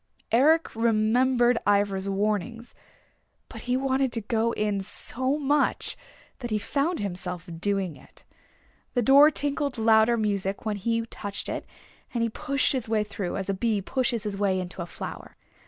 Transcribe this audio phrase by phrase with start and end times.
[0.31, 2.73] Eric remembered Ivra's warnings,
[3.49, 5.95] but he wanted to go in so much
[6.39, 8.23] that he found himself doing it.
[8.95, 11.67] The door tinkled louder music when he touched it,
[12.15, 15.35] and he pushed his way through, as a bee pushes his way into a flower.